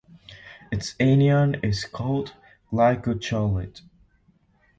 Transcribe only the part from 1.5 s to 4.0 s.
is called glycocholate.